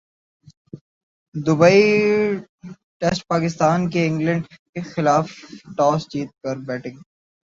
Dubai 1.35 1.81
ٹیسٹپاکستان 2.99 3.89
کی 3.89 4.05
England 4.05 4.43
کیخلاف 4.47 5.31
toss 5.77 6.07
جیت 6.11 6.29
کر 6.43 6.57
بیٹنگ 6.67 6.97